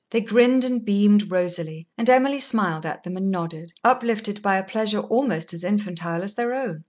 They 0.09 0.21
grinned 0.21 0.63
and 0.63 0.83
beamed 0.83 1.29
rosily, 1.29 1.85
and 1.95 2.09
Emily 2.09 2.39
smiled 2.39 2.87
at 2.87 3.03
them 3.03 3.15
and 3.17 3.29
nodded, 3.29 3.71
uplifted 3.83 4.41
by 4.41 4.57
a 4.57 4.63
pleasure 4.63 5.01
almost 5.01 5.53
as 5.53 5.63
infantile 5.63 6.23
as 6.23 6.33
their 6.33 6.55
own. 6.55 6.79